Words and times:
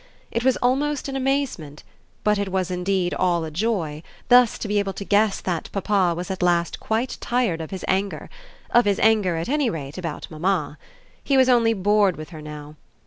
It 0.31 0.43
was 0.43 0.57
almost 0.63 1.07
an 1.09 1.15
amazement, 1.15 1.83
but 2.23 2.39
it 2.39 2.51
was 2.51 2.71
indeed 2.71 3.13
all 3.13 3.43
a 3.45 3.51
joy, 3.51 4.01
thus 4.29 4.57
to 4.57 4.67
be 4.67 4.79
able 4.79 4.93
to 4.93 5.05
guess 5.05 5.39
that 5.41 5.69
papa 5.71 6.15
was 6.17 6.31
at 6.31 6.41
last 6.41 6.79
quite 6.79 7.17
tired 7.21 7.61
of 7.61 7.69
his 7.69 7.85
anger 7.87 8.27
of 8.71 8.85
his 8.85 8.97
anger 8.97 9.35
at 9.37 9.47
any 9.47 9.69
rate 9.69 9.99
about 9.99 10.25
mamma. 10.31 10.79
He 11.23 11.37
was 11.37 11.49
only 11.49 11.73
bored 11.75 12.17
with 12.17 12.31
her 12.31 12.41
now. 12.41 12.77